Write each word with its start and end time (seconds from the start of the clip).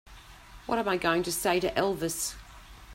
What 0.65 0.79
am 0.79 0.89
I 0.89 0.97
going 0.97 1.21
to 1.21 1.31
say 1.31 1.59
to 1.59 1.69
Elvis? 1.75 2.33